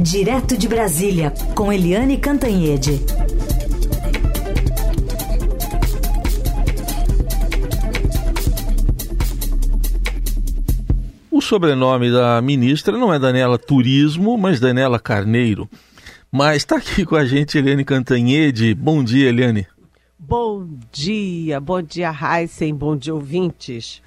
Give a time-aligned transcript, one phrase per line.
[0.00, 3.00] Direto de Brasília, com Eliane Cantanhede.
[11.32, 15.68] O sobrenome da ministra não é Daniela Turismo, mas Daniela Carneiro.
[16.30, 18.76] Mas está aqui com a gente Eliane Cantanhede.
[18.76, 19.66] Bom dia, Eliane.
[20.16, 24.00] Bom dia, bom dia, Heisen, bom dia, ouvintes.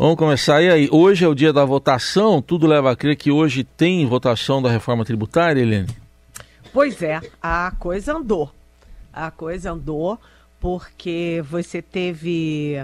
[0.00, 0.62] Vamos começar.
[0.62, 4.06] E aí, hoje é o dia da votação, tudo leva a crer que hoje tem
[4.06, 5.88] votação da reforma tributária, Helene?
[6.72, 8.48] Pois é, a coisa andou.
[9.12, 10.16] A coisa andou
[10.60, 12.80] porque você teve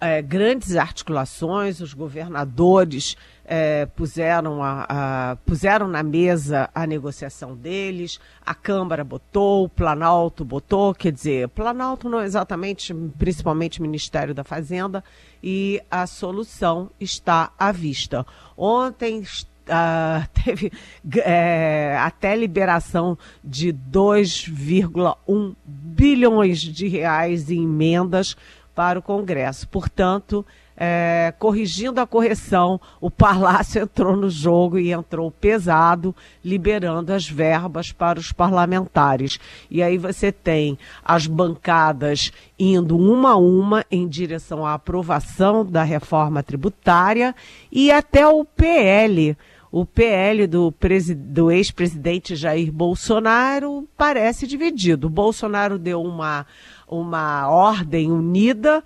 [0.00, 8.20] é, grandes articulações, os governadores é, puseram, a, a, puseram na mesa a negociação deles,
[8.44, 15.02] a Câmara botou, o Planalto botou, quer dizer, Planalto não exatamente, principalmente Ministério da Fazenda,
[15.42, 18.24] e a solução está à vista.
[18.56, 19.24] Ontem
[19.68, 20.72] Uh, teve
[21.18, 28.34] é, até liberação de 2,1 bilhões de reais em emendas
[28.78, 29.66] para o Congresso.
[29.66, 37.28] Portanto, é, corrigindo a correção, o Palácio entrou no jogo e entrou pesado, liberando as
[37.28, 39.40] verbas para os parlamentares.
[39.68, 45.82] E aí você tem as bancadas indo uma a uma em direção à aprovação da
[45.82, 47.34] reforma tributária
[47.72, 49.36] e até o PL.
[49.70, 50.72] O PL do,
[51.14, 55.08] do ex-presidente Jair Bolsonaro parece dividido.
[55.08, 56.46] O Bolsonaro deu uma,
[56.88, 58.82] uma ordem unida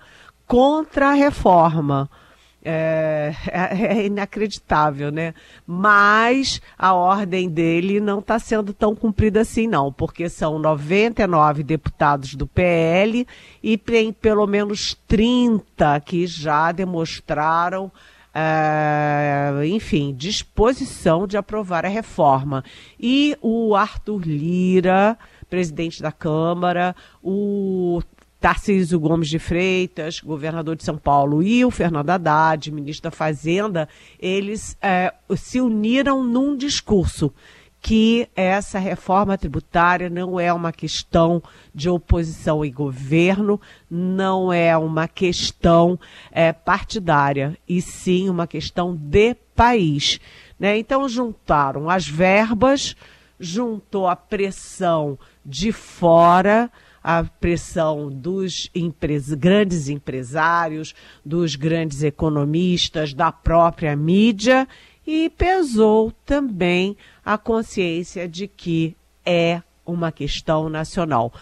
[0.47, 2.09] contra a reforma.
[2.65, 5.33] É, é, é, inacreditável, né?
[5.67, 12.35] Mas a ordem dele não está sendo tão cumprida assim, não, porque são 99 deputados
[12.35, 13.27] do PL
[13.61, 17.91] e tem pelo menos 30 que já demonstraram,
[18.33, 22.63] é, enfim, disposição de aprovar a reforma.
[22.97, 25.17] E o Arthur Lira,
[25.53, 28.01] presidente da Câmara, o
[28.39, 33.87] Tarcísio Gomes de Freitas, governador de São Paulo, e o Fernando Haddad, ministro da Fazenda,
[34.19, 37.31] eles é, se uniram num discurso
[37.79, 45.07] que essa reforma tributária não é uma questão de oposição e governo, não é uma
[45.07, 45.99] questão
[46.31, 50.19] é, partidária, e sim uma questão de país.
[50.59, 50.79] Né?
[50.79, 52.95] Então, juntaram as verbas,
[53.39, 56.71] juntou a pressão de fora
[57.03, 60.95] a pressão dos empres grandes empresários,
[61.25, 64.67] dos grandes economistas, da própria mídia
[65.05, 66.95] e pesou também
[67.25, 68.95] a consciência de que
[69.25, 71.33] é uma questão nacional.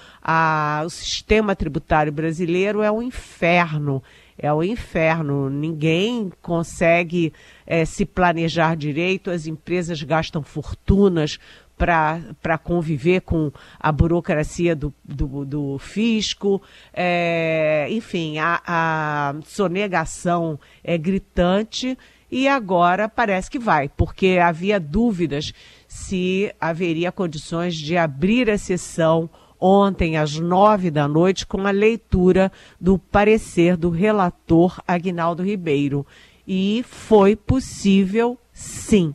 [0.84, 4.02] o sistema tributário brasileiro é um inferno.
[4.38, 5.50] É o um inferno.
[5.50, 7.32] Ninguém consegue
[7.68, 11.38] é, se planejar direito, as empresas gastam fortunas
[11.82, 16.62] para conviver com a burocracia do, do, do fisco.
[16.94, 21.98] É, enfim, a, a sonegação é gritante
[22.30, 25.54] e agora parece que vai, porque havia dúvidas
[25.88, 29.28] se haveria condições de abrir a sessão
[29.60, 36.06] ontem às nove da noite com a leitura do parecer do relator Agnaldo Ribeiro.
[36.48, 39.14] E foi possível, sim,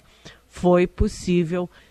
[0.49, 1.86] foi possível sim,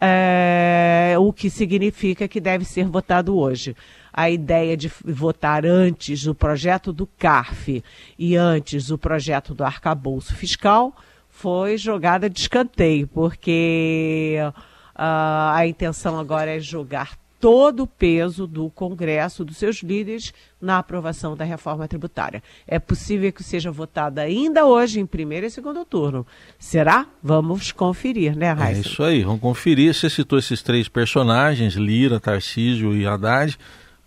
[0.00, 3.74] é, o que significa que deve ser votado hoje.
[4.12, 7.82] A ideia de votar antes o projeto do CARF
[8.18, 10.94] e antes o projeto do arcabouço fiscal
[11.28, 14.52] foi jogada de escanteio, porque uh,
[14.96, 21.36] a intenção agora é jogar todo o peso do Congresso, dos seus líderes, na aprovação
[21.36, 22.42] da reforma tributária.
[22.66, 26.26] É possível que seja votada ainda hoje, em primeiro e segundo turno.
[26.58, 27.04] Será?
[27.22, 28.78] Vamos conferir, né, Raíssa?
[28.78, 29.92] É isso aí, vamos conferir.
[29.92, 33.58] Você citou esses três personagens, Lira, Tarcísio e Haddad.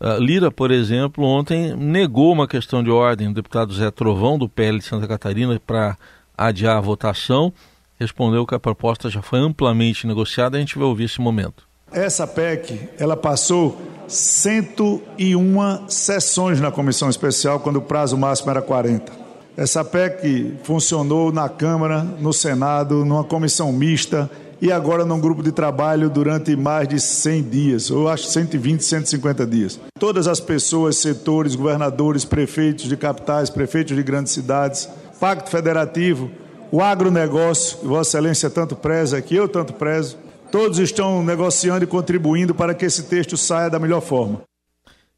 [0.02, 4.50] Uh, Lira, por exemplo, ontem negou uma questão de ordem do deputado Zé Trovão, do
[4.50, 5.96] PL de Santa Catarina, para
[6.36, 7.54] adiar a votação.
[8.00, 10.58] Respondeu que a proposta já foi amplamente negociada.
[10.58, 11.67] A gente vai ouvir esse momento.
[11.92, 19.12] Essa PEC, ela passou 101 sessões na comissão especial, quando o prazo máximo era 40.
[19.56, 24.30] Essa PEC funcionou na Câmara, no Senado, numa comissão mista
[24.62, 29.46] e agora num grupo de trabalho durante mais de 100 dias, ou acho 120, 150
[29.46, 29.80] dias.
[30.00, 36.30] Todas as pessoas, setores, governadores, prefeitos de capitais, prefeitos de grandes cidades, Pacto Federativo,
[36.72, 40.18] o agronegócio, que Vossa Excelência tanto preza, que eu tanto prezo,
[40.52, 44.42] Todos estão negociando e contribuindo para que esse texto saia da melhor forma.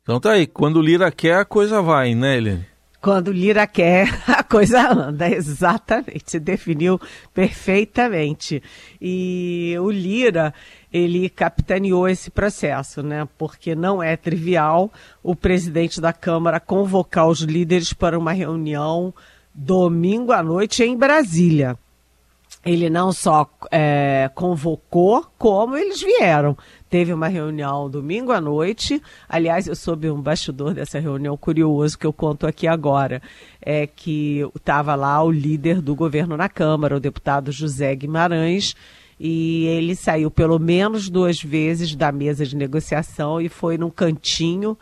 [0.01, 2.65] Então tá aí, quando o Lira quer, a coisa vai, né, Helene?
[3.01, 6.23] Quando Lira quer, a coisa anda, exatamente.
[6.25, 6.99] Você definiu
[7.33, 8.61] perfeitamente.
[9.01, 10.53] E o Lira,
[10.91, 13.27] ele capitaneou esse processo, né?
[13.37, 14.91] Porque não é trivial
[15.23, 19.13] o presidente da Câmara convocar os líderes para uma reunião
[19.53, 21.77] domingo à noite em Brasília.
[22.65, 26.57] Ele não só é, convocou, como eles vieram.
[26.89, 29.01] Teve uma reunião domingo à noite.
[29.29, 33.21] Aliás, eu soube um bastidor dessa reunião curioso que eu conto aqui agora.
[33.61, 38.75] É que estava lá o líder do governo na Câmara, o deputado José Guimarães,
[39.17, 44.77] e ele saiu pelo menos duas vezes da mesa de negociação e foi num cantinho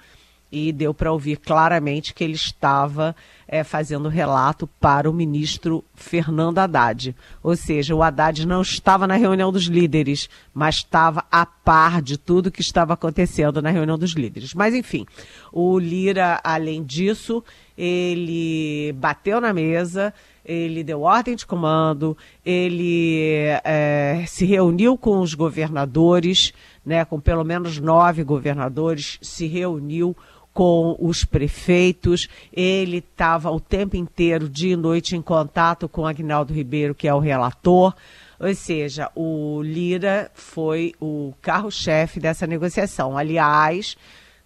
[0.51, 3.15] e deu para ouvir claramente que ele estava
[3.47, 7.15] é, fazendo relato para o ministro Fernando Haddad.
[7.43, 12.17] Ou seja, o Haddad não estava na reunião dos líderes, mas estava a par de
[12.17, 14.53] tudo que estava acontecendo na reunião dos líderes.
[14.53, 15.05] Mas, enfim,
[15.51, 17.43] o Lira, além disso,
[17.77, 25.33] ele bateu na mesa, ele deu ordem de comando, ele é, se reuniu com os
[25.33, 26.53] governadores,
[26.85, 30.15] né, com pelo menos nove governadores, se reuniu
[30.57, 36.51] com os prefeitos, ele estava o tempo inteiro, dia e noite, em contato com Agnaldo
[36.51, 37.93] Ribeiro, que é o relator.
[38.39, 43.15] Ou seja, o Lira foi o carro-chefe dessa negociação.
[43.15, 43.95] Aliás,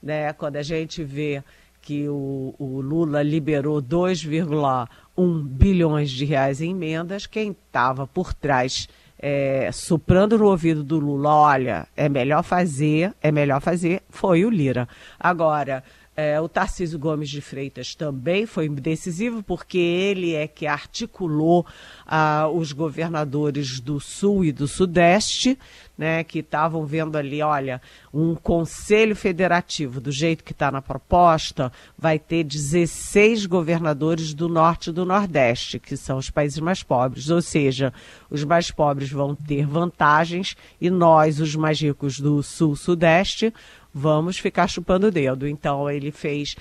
[0.04, 1.42] né, quando a gente vê
[1.82, 8.86] que o, o Lula liberou 2,1 bilhões de reais em emendas, quem estava por trás
[9.18, 14.50] é, soprando no ouvido do Lula, olha, é melhor fazer, é melhor fazer, foi o
[14.50, 14.90] Lira.
[15.20, 15.84] Agora,
[16.22, 21.66] é, o Tarcísio Gomes de Freitas também foi decisivo, porque ele é que articulou
[22.06, 25.58] ah, os governadores do Sul e do Sudeste,
[25.98, 27.82] né, que estavam vendo ali, olha,
[28.14, 34.90] um conselho federativo, do jeito que está na proposta, vai ter 16 governadores do Norte
[34.90, 37.30] e do Nordeste, que são os países mais pobres.
[37.30, 37.94] Ou seja,
[38.30, 43.54] os mais pobres vão ter vantagens e nós, os mais ricos do Sul-Sudeste,
[43.94, 45.48] vamos ficar chupando o dedo.
[45.48, 46.56] Então ele fez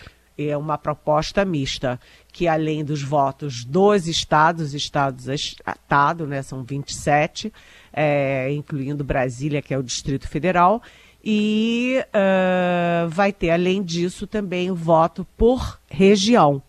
[0.49, 2.01] é uma proposta mista,
[2.33, 7.53] que além dos votos dos estados, estados estado, né, são 27,
[7.93, 10.83] é, incluindo Brasília, que é o Distrito Federal,
[11.23, 16.63] e uh, vai ter, além disso, também o voto por região.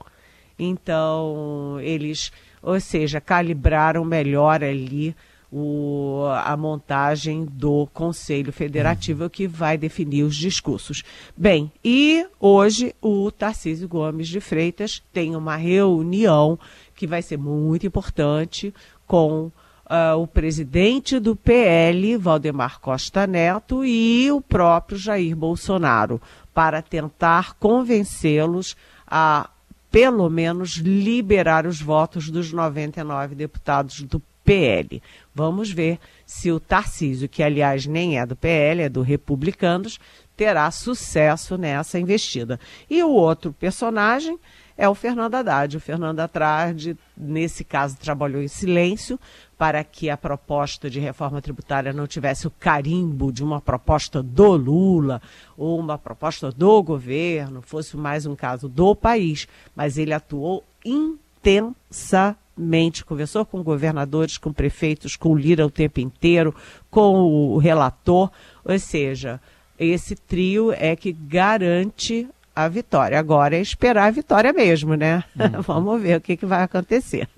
[0.59, 2.31] Então, eles,
[2.61, 5.15] ou seja, calibraram melhor ali
[5.51, 11.03] o, a montagem do Conselho Federativo que vai definir os discursos.
[11.36, 16.57] Bem, e hoje o Tarcísio Gomes de Freitas tem uma reunião
[16.95, 18.74] que vai ser muito importante
[19.06, 19.51] com
[19.92, 26.21] Uh, o presidente do PL, Valdemar Costa Neto, e o próprio Jair Bolsonaro,
[26.53, 29.50] para tentar convencê-los a,
[29.92, 34.21] pelo menos, liberar os votos dos 99 deputados do
[34.51, 35.01] PL.
[35.33, 39.98] Vamos ver se o Tarcísio, que aliás nem é do PL, é do Republicanos,
[40.36, 42.59] terá sucesso nessa investida.
[42.89, 44.38] E o outro personagem
[44.77, 45.77] é o Fernando Haddad.
[45.77, 49.18] O Fernando Haddad, nesse caso, trabalhou em silêncio
[49.57, 54.57] para que a proposta de reforma tributária não tivesse o carimbo de uma proposta do
[54.57, 55.21] Lula
[55.56, 59.48] ou uma proposta do governo, fosse mais um caso do país.
[59.74, 65.99] Mas ele atuou intensamente mente, conversou com governadores, com prefeitos, com o Lira o tempo
[65.99, 66.53] inteiro,
[66.89, 68.29] com o relator,
[68.63, 69.39] ou seja,
[69.77, 73.17] esse trio é que garante a vitória.
[73.17, 75.24] Agora é esperar a vitória mesmo, né?
[75.36, 75.62] Uhum.
[75.65, 77.27] Vamos ver o que, que vai acontecer.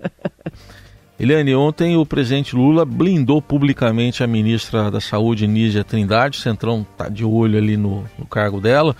[1.18, 6.84] Eliane, ontem o presidente Lula blindou publicamente a ministra da Saúde, Nízia Trindade, o Centrão
[6.90, 8.96] está de olho ali no, no cargo dela,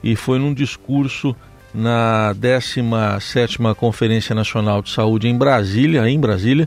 [0.00, 1.34] e foi num discurso
[1.76, 6.66] na 17ª Conferência Nacional de Saúde em Brasília, em Brasília,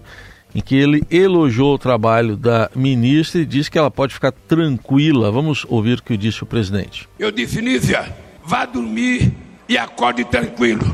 [0.53, 5.31] em que ele elogiou o trabalho da ministra e disse que ela pode ficar tranquila.
[5.31, 7.09] Vamos ouvir o que disse o presidente.
[7.17, 9.33] Eu disse, Nízia, vá dormir
[9.67, 10.85] e acorde tranquilo,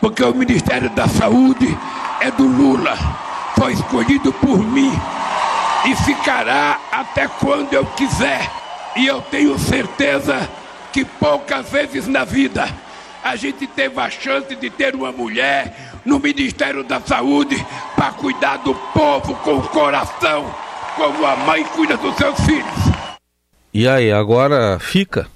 [0.00, 1.66] porque o Ministério da Saúde
[2.20, 2.96] é do Lula,
[3.58, 4.92] foi escolhido por mim
[5.88, 8.50] e ficará até quando eu quiser.
[8.96, 10.48] E eu tenho certeza
[10.92, 12.85] que poucas vezes na vida
[13.26, 17.56] a gente teve a chance de ter uma mulher no Ministério da Saúde
[17.96, 20.54] para cuidar do povo com o coração,
[20.94, 23.16] como a mãe cuida dos seus filhos.
[23.74, 25.26] E aí, agora fica?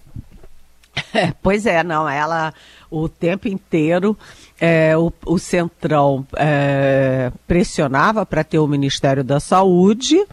[1.12, 2.54] É, pois é, não, ela
[2.88, 4.16] o tempo inteiro
[4.60, 10.24] é, o, o Centrão é, pressionava para ter o Ministério da Saúde,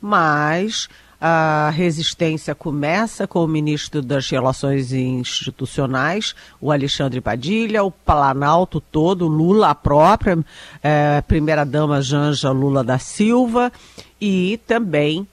[0.00, 0.88] mas
[1.20, 9.28] A resistência começa com o ministro das Relações Institucionais, o Alexandre Padilha, o Planalto todo,
[9.28, 10.38] Lula, a própria
[10.82, 13.70] eh, primeira-dama Janja Lula da Silva
[14.18, 15.28] e também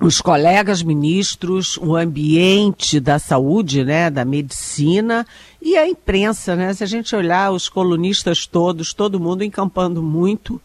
[0.00, 5.24] os colegas ministros, o ambiente da saúde, né, da medicina
[5.60, 6.74] e a imprensa, né?
[6.74, 10.60] Se a gente olhar os colunistas todos, todo mundo encampando muito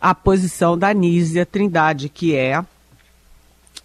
[0.00, 2.64] a posição da Nízia Trindade, que é,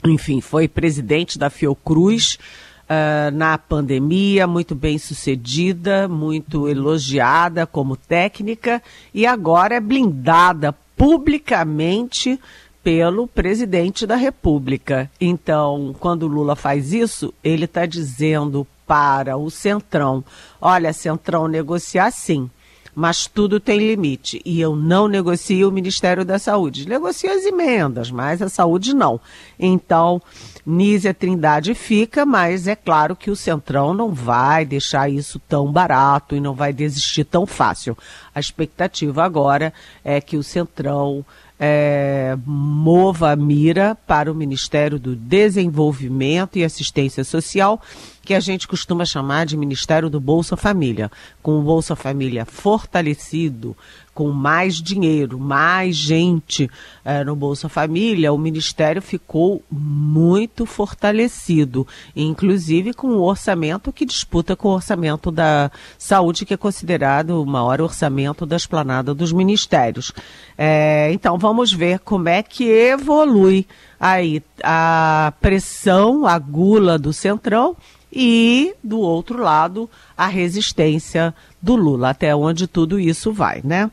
[0.03, 2.37] enfim, foi presidente da Fiocruz
[2.85, 8.81] uh, na pandemia, muito bem sucedida, muito elogiada como técnica
[9.13, 12.39] e agora é blindada publicamente
[12.83, 15.09] pelo presidente da República.
[15.19, 20.23] Então, quando Lula faz isso, ele está dizendo para o Centrão:
[20.61, 22.49] olha, Centrão, negociar sim,
[22.95, 24.41] mas tudo tem limite.
[24.45, 26.87] E eu não negocio o Ministério da Saúde.
[26.87, 29.19] Negocio as emendas, mas a saúde não.
[29.59, 30.21] Então,
[30.65, 36.35] Nízia Trindade fica, mas é claro que o Centrão não vai deixar isso tão barato
[36.35, 37.97] e não vai desistir tão fácil.
[38.33, 39.73] A expectativa agora
[40.03, 41.25] é que o Centrão
[41.59, 47.81] é, mova a mira para o Ministério do Desenvolvimento e Assistência Social,
[48.25, 51.11] que a gente costuma chamar de Ministério do Bolsa Família.
[51.41, 53.77] Com o Bolsa Família fortalecido,
[54.15, 56.71] com mais dinheiro, mais gente
[57.03, 64.55] é, no Bolsa Família, o Ministério ficou muito fortalecido, inclusive com o orçamento que disputa
[64.55, 70.13] com o orçamento da saúde, que é considerado o maior orçamento da esplanada dos ministérios.
[70.57, 73.67] É, então vamos ver como é que evolui
[73.99, 77.75] aí a pressão, a gula do Centrão
[78.15, 83.91] e, do outro lado, a resistência do Lula, até onde tudo isso vai, né?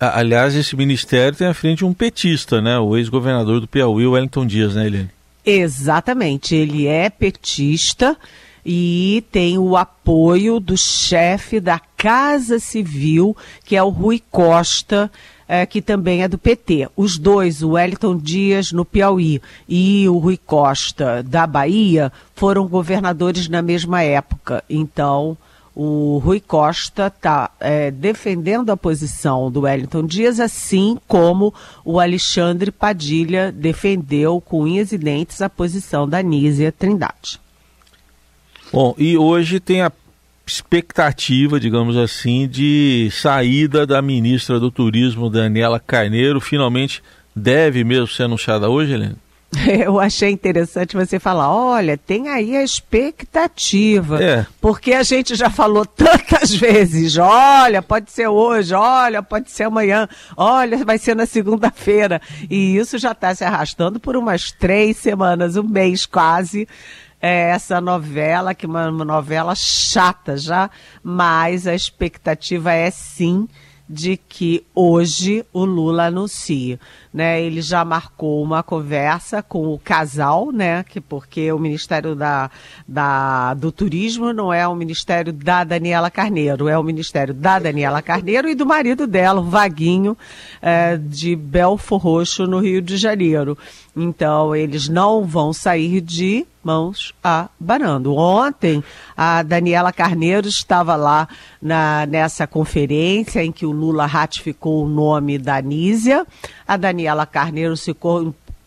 [0.00, 2.78] Aliás, esse ministério tem à frente um petista, né?
[2.78, 5.10] O ex-governador do Piauí, Wellington Dias, né, Eliane?
[5.44, 8.16] Exatamente, ele é petista
[8.64, 15.10] e tem o apoio do chefe da Casa Civil, que é o Rui Costa,
[15.50, 16.88] é, que também é do PT.
[16.96, 23.48] Os dois, o Wellington Dias no Piauí e o Rui Costa da Bahia, foram governadores
[23.48, 24.62] na mesma época.
[24.70, 25.36] Então,
[25.74, 31.52] o Rui Costa está é, defendendo a posição do Wellington Dias, assim como
[31.84, 37.40] o Alexandre Padilha defendeu com unhas e dentes a posição da Nízia Trindade.
[38.72, 39.90] Bom, e hoje tem a
[40.50, 46.40] expectativa, digamos assim, de saída da ministra do Turismo, Daniela Carneiro.
[46.40, 47.02] Finalmente
[47.34, 49.16] deve mesmo ser anunciada hoje, Helena?
[49.84, 54.46] Eu achei interessante você falar, olha, tem aí a expectativa, é.
[54.60, 60.08] porque a gente já falou tantas vezes, olha, pode ser hoje, olha, pode ser amanhã,
[60.36, 65.56] olha, vai ser na segunda-feira, e isso já está se arrastando por umas três semanas,
[65.56, 66.68] um mês quase,
[67.20, 70.70] é, essa novela, que é uma, uma novela chata já,
[71.02, 73.48] mas a expectativa é sim
[73.88, 76.78] de que hoje o Lula anuncie
[77.12, 77.42] né?
[77.42, 80.84] Ele já marcou uma conversa com o casal, né?
[80.84, 82.50] Que porque o Ministério da,
[82.86, 88.00] da, do Turismo não é o Ministério da Daniela Carneiro, é o Ministério da Daniela
[88.00, 90.16] Carneiro e do marido dela, o Vaguinho,
[90.62, 93.58] é, de Belfor Roxo, no Rio de Janeiro.
[93.96, 98.14] Então, eles não vão sair de mãos abanando.
[98.14, 98.82] Ontem,
[99.16, 101.28] a Daniela Carneiro estava lá
[101.60, 106.26] na, nessa conferência em que o Lula ratificou o nome da Nízia.
[106.66, 107.94] A Daniela Carneiro se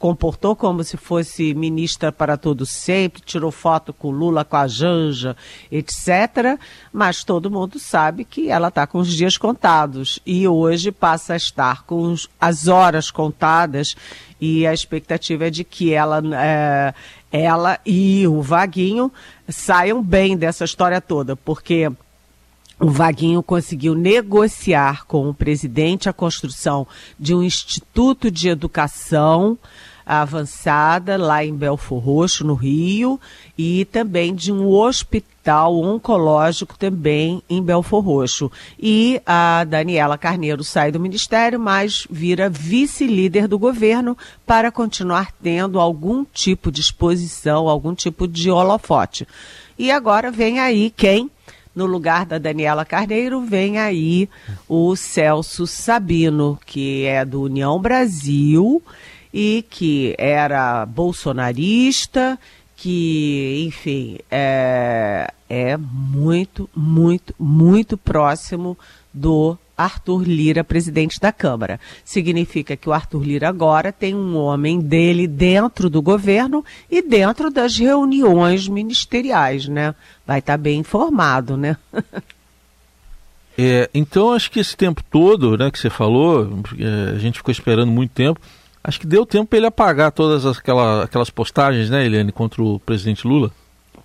[0.03, 5.33] comportou como se fosse ministra para todo sempre, tirou foto com Lula, com a Janja,
[5.71, 6.59] etc.
[6.91, 11.37] Mas todo mundo sabe que ela está com os dias contados e hoje passa a
[11.37, 13.95] estar com as horas contadas
[14.41, 16.93] e a expectativa é de que ela, é,
[17.33, 19.11] ela e o Vaguinho
[19.49, 21.91] saiam bem dessa história toda, porque
[22.79, 26.85] o Vaguinho conseguiu negociar com o presidente a construção
[27.19, 29.57] de um instituto de educação
[30.05, 33.19] avançada lá em Belfor Roxo, no Rio,
[33.57, 38.51] e também de um hospital oncológico também em Belfor Roxo.
[38.79, 45.79] E a Daniela Carneiro sai do ministério, mas vira vice-líder do governo para continuar tendo
[45.79, 49.27] algum tipo de exposição, algum tipo de holofote.
[49.77, 51.29] E agora vem aí quem?
[51.75, 54.29] No lugar da Daniela Carneiro vem aí
[54.69, 58.81] o Celso Sabino, que é do União Brasil
[59.33, 62.37] e que era bolsonarista,
[62.75, 68.77] que, enfim, é, é muito, muito, muito próximo
[69.13, 71.79] do Arthur Lira, presidente da Câmara.
[72.05, 77.49] Significa que o Arthur Lira agora tem um homem dele dentro do governo e dentro
[77.49, 79.95] das reuniões ministeriais, né?
[80.25, 81.75] Vai estar tá bem informado, né?
[83.57, 87.51] é, então, acho que esse tempo todo, né, que você falou, é, a gente ficou
[87.51, 88.39] esperando muito tempo.
[88.83, 92.79] Acho que deu tempo para ele apagar todas aquela, aquelas postagens, né, Eliane, contra o
[92.79, 93.49] presidente Lula.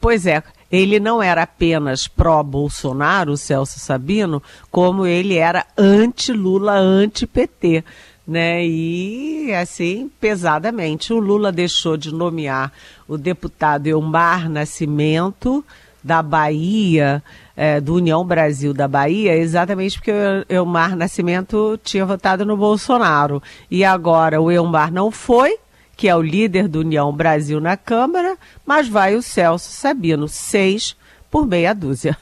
[0.00, 7.84] Pois é, ele não era apenas pró-Bolsonaro, Celso Sabino, como ele era anti-Lula, anti-PT.
[8.26, 8.64] Né?
[8.66, 11.12] E assim, pesadamente.
[11.12, 12.70] O Lula deixou de nomear
[13.08, 15.64] o deputado Elmar Nascimento,
[16.08, 17.22] da Bahia,
[17.54, 23.42] é, do União Brasil da Bahia, exatamente porque o Elmar Nascimento tinha votado no Bolsonaro.
[23.70, 25.58] E agora o Elmar não foi,
[25.94, 30.96] que é o líder do União Brasil na Câmara, mas vai o Celso Sabino, seis
[31.30, 32.16] por meia dúzia.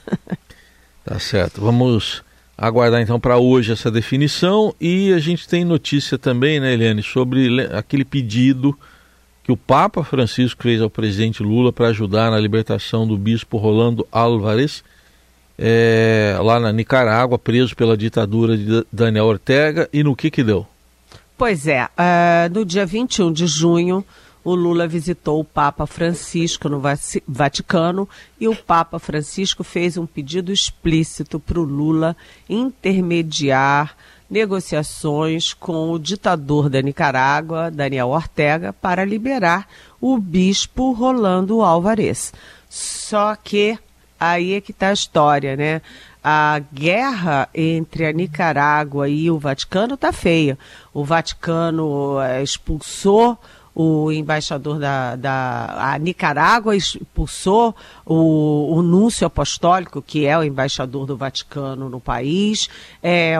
[1.05, 1.61] tá certo.
[1.61, 2.25] Vamos
[2.59, 7.63] aguardar então para hoje essa definição e a gente tem notícia também, né, Eliane, sobre
[7.73, 8.77] aquele pedido
[9.47, 14.05] que o Papa Francisco fez ao presidente Lula para ajudar na libertação do bispo Rolando
[14.11, 14.83] Álvares,
[15.57, 20.67] é, lá na Nicarágua, preso pela ditadura de Daniel Ortega, e no que que deu?
[21.39, 24.05] Pois é, uh, no dia 21 de junho,
[24.43, 26.83] o Lula visitou o Papa Francisco no
[27.29, 28.09] Vaticano
[28.41, 32.17] e o Papa Francisco fez um pedido explícito para o Lula
[32.49, 33.97] intermediar
[34.29, 39.69] negociações com o ditador da Nicarágua, Daniel Ortega, para liberar
[40.01, 42.33] o bispo Rolando Álvarez.
[42.69, 43.79] Só que
[44.19, 45.81] aí é que está a história, né?
[46.29, 50.59] a guerra entre a Nicarágua e o Vaticano está feia.
[50.93, 53.39] O Vaticano eh, expulsou
[53.73, 61.07] o embaixador da, da a Nicarágua expulsou o, o núncio apostólico, que é o embaixador
[61.07, 62.69] do Vaticano no país,
[63.01, 63.37] é,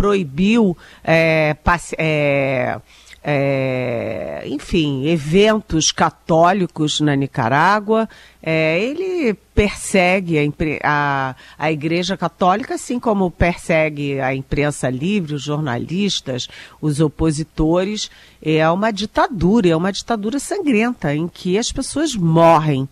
[0.00, 2.80] proibiu é, passe, é,
[3.22, 8.08] é, enfim, eventos católicos na Nicarágua.
[8.42, 10.42] É, ele persegue a,
[10.82, 16.48] a, a, Igreja Católica, assim como persegue a imprensa livre, os jornalistas,
[16.80, 18.10] os opositores.
[18.40, 22.88] É uma ditadura, é uma ditadura sangrenta, em que as pessoas morrem.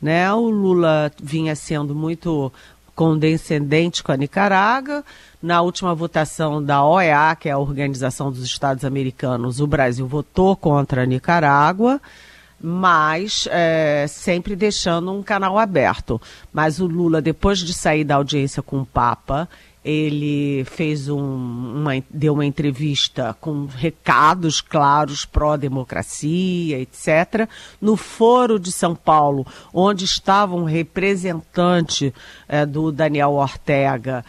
[0.00, 0.32] Né?
[0.32, 2.50] O Lula vinha sendo muito
[2.96, 5.04] condescendente com a Nicarágua.
[5.40, 10.56] Na última votação da OEA, que é a Organização dos Estados Americanos, o Brasil votou
[10.56, 12.00] contra a Nicarágua,
[12.58, 16.20] mas é, sempre deixando um canal aberto.
[16.52, 19.46] Mas o Lula, depois de sair da audiência com o Papa,
[19.86, 27.48] ele fez um, uma, deu uma entrevista com recados claros pró-democracia, etc.
[27.80, 32.12] No Foro de São Paulo, onde estava um representante
[32.48, 34.24] é, do Daniel Ortega,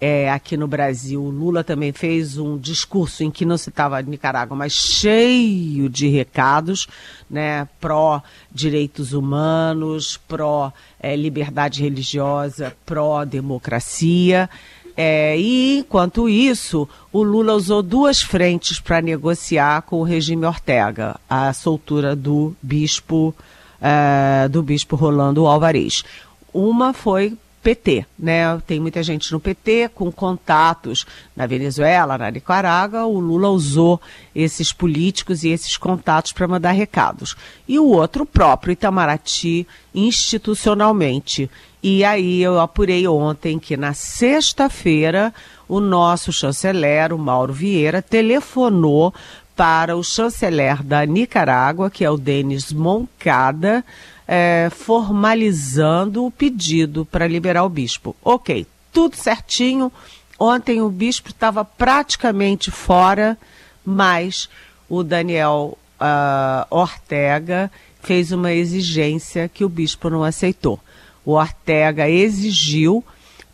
[0.00, 1.22] é, aqui no Brasil.
[1.22, 6.88] O Lula também fez um discurso em que não citava Nicarágua, mas cheio de recados,
[7.28, 14.48] né, pró direitos humanos, pró é, liberdade religiosa, pró democracia.
[14.96, 21.18] É, e, enquanto isso, o Lula usou duas frentes para negociar com o regime Ortega,
[21.28, 23.34] a soltura do bispo,
[23.80, 26.04] é, do bispo Rolando Alvarez.
[26.52, 28.60] Uma foi PT, né?
[28.66, 33.06] Tem muita gente no PT com contatos na Venezuela, na Nicarágua.
[33.06, 34.00] O Lula usou
[34.34, 37.36] esses políticos e esses contatos para mandar recados.
[37.68, 41.48] E o outro, o próprio Itamaraty, institucionalmente.
[41.82, 45.32] E aí eu apurei ontem que na sexta-feira
[45.68, 49.14] o nosso chanceler, o Mauro Vieira, telefonou
[49.56, 53.84] para o chanceler da Nicarágua, que é o Denis Moncada,
[54.26, 58.14] é, formalizando o pedido para liberar o bispo.
[58.22, 59.92] Ok, tudo certinho.
[60.38, 63.38] Ontem o bispo estava praticamente fora,
[63.84, 64.48] mas
[64.88, 67.70] o Daniel uh, Ortega
[68.02, 70.80] fez uma exigência que o bispo não aceitou.
[71.24, 73.04] O Ortega exigiu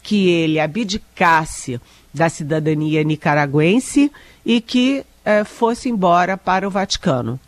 [0.03, 1.79] que ele abdicasse
[2.13, 4.11] da cidadania nicaragüense
[4.45, 7.39] e que uh, fosse embora para o Vaticano.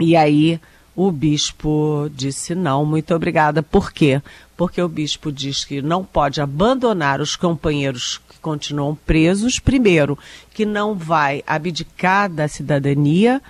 [0.00, 0.60] E aí
[0.94, 3.62] o bispo disse não, muito obrigada.
[3.62, 4.20] Por quê?
[4.56, 10.18] Porque o bispo diz que não pode abandonar os companheiros que continuam presos, primeiro,
[10.52, 13.40] que não vai abdicar da cidadania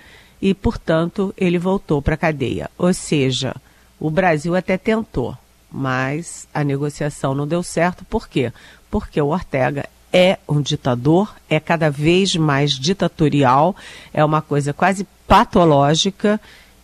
[0.41, 2.71] e, portanto, ele voltou para a cadeia.
[2.79, 3.55] Ou seja,
[3.99, 5.37] o Brasil até tentou,
[5.71, 8.05] mas a negociação não deu certo.
[8.05, 8.53] Por quê?
[8.91, 13.77] Porque o Ortega é um ditador, é cada vez mais ditatorial,
[14.13, 16.41] é uma coisa quase patológica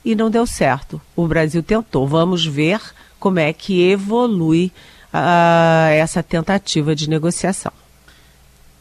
[0.06, 1.00] e não deu certo.
[1.16, 2.06] O Brasil tentou.
[2.06, 2.80] Vamos ver
[3.18, 4.70] como é que evolui
[5.12, 7.72] uh, essa tentativa de negociação.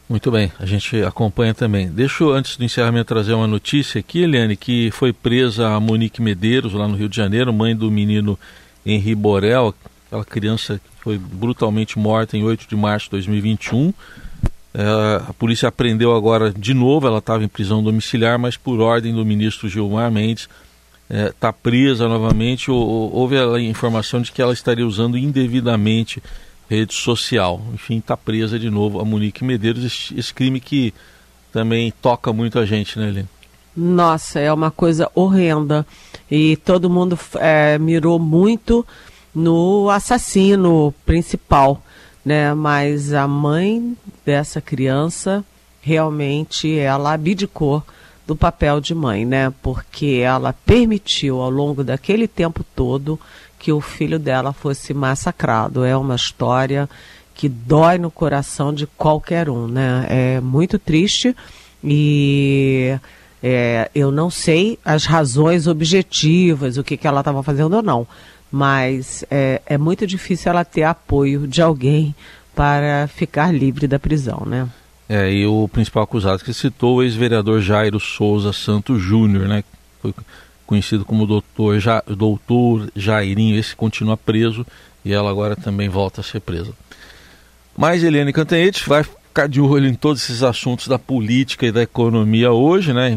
[0.08, 1.88] Muito bem, a gente acompanha também.
[1.88, 6.22] Deixa eu, antes do encerramento, trazer uma notícia aqui, Eliane, que foi presa a Monique
[6.22, 8.38] Medeiros, lá no Rio de Janeiro, mãe do menino
[8.84, 9.74] Henri Borel,
[10.06, 13.92] aquela criança que foi brutalmente morta em 8 de março de 2021.
[14.72, 19.12] É, a polícia apreendeu agora de novo, ela estava em prisão domiciliar, mas por ordem
[19.12, 20.48] do ministro Gilmar Mendes,
[21.08, 22.70] está é, tá presa novamente.
[22.70, 26.22] Houve a informação de que ela estaria usando indevidamente
[26.68, 27.62] rede social.
[27.72, 30.92] Enfim, está presa de novo a Monique Medeiros, esse, esse, crime que
[31.52, 33.28] também toca muito a gente, né, Helene?
[33.76, 35.86] Nossa, é uma coisa horrenda.
[36.30, 38.84] E todo mundo é, mirou muito
[39.34, 41.80] no assassino principal,
[42.24, 42.52] né?
[42.54, 45.44] Mas a mãe dessa criança
[45.80, 47.84] realmente ela abdicou
[48.26, 49.52] do papel de mãe, né?
[49.62, 53.18] Porque ela permitiu ao longo daquele tempo todo
[53.58, 55.84] que o filho dela fosse massacrado.
[55.84, 56.88] É uma história
[57.34, 60.06] que dói no coração de qualquer um, né?
[60.08, 61.36] É muito triste
[61.84, 62.98] e
[63.42, 68.06] é, eu não sei as razões objetivas, o que, que ela estava fazendo ou não,
[68.50, 72.14] mas é, é muito difícil ela ter apoio de alguém
[72.54, 74.66] para ficar livre da prisão, né?
[75.08, 79.62] É, e o principal acusado que citou o ex-vereador Jairo Souza Santos Júnior, né?
[80.02, 80.12] Foi
[80.66, 84.66] conhecido como doutor, ja, doutor Jairinho, esse continua preso
[85.04, 86.72] e ela agora também volta a ser presa.
[87.76, 91.82] Mas Eliane Cantanhete vai ficar de olho em todos esses assuntos da política e da
[91.82, 93.16] economia hoje, né?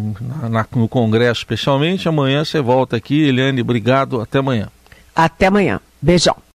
[0.50, 2.08] Na, no Congresso especialmente.
[2.08, 3.24] Amanhã você volta aqui.
[3.24, 4.22] Eliane, obrigado.
[4.22, 4.68] Até amanhã.
[5.16, 5.80] Até amanhã.
[6.02, 6.36] Beijão.